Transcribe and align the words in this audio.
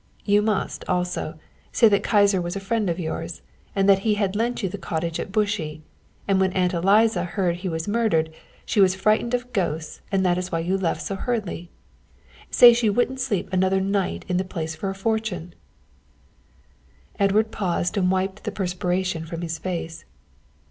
You 0.25 0.41
must, 0.41 0.83
also, 0.89 1.37
say 1.71 1.87
that 1.87 2.01
Kyser 2.01 2.41
was 2.41 2.55
a 2.55 2.59
friend 2.59 2.89
of 2.89 2.99
yours 2.99 3.43
and 3.75 3.87
that 3.87 3.99
he 3.99 4.15
had 4.15 4.35
lent 4.35 4.63
you 4.63 4.67
the 4.67 4.79
cottage 4.79 5.19
at 5.19 5.31
Bushey, 5.31 5.83
and 6.27 6.39
that 6.39 6.41
when 6.41 6.53
Aunt 6.53 6.73
Eliza 6.73 7.23
heard 7.23 7.57
he 7.57 7.69
was 7.69 7.87
murdered, 7.87 8.33
she 8.65 8.81
was 8.81 8.95
frightened 8.95 9.35
of 9.35 9.53
ghosts 9.53 10.01
and 10.11 10.25
that 10.25 10.39
is 10.39 10.51
why 10.51 10.57
you 10.57 10.75
left 10.75 11.03
so 11.03 11.13
hurriedly. 11.15 11.69
Say 12.49 12.73
she 12.73 12.89
wouldn't 12.89 13.19
sleep 13.19 13.47
another 13.53 13.79
night 13.79 14.25
in 14.27 14.37
the 14.37 14.43
place 14.43 14.73
for 14.73 14.89
a 14.89 14.95
fortune." 14.95 15.53
Edward 17.19 17.51
paused 17.51 17.95
and 17.95 18.09
wiped 18.09 18.43
the 18.43 18.51
perspiration 18.51 19.27
from 19.27 19.41
his 19.41 19.59
face. 19.59 20.03